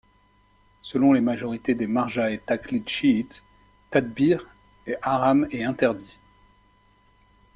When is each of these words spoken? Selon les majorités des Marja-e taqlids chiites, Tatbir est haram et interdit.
Selon 0.81 1.13
les 1.13 1.21
majorités 1.21 1.75
des 1.75 1.85
Marja-e 1.85 2.35
taqlids 2.47 2.87
chiites, 2.89 3.43
Tatbir 3.91 4.47
est 4.87 4.97
haram 5.03 5.45
et 5.51 5.63
interdit. 5.63 6.17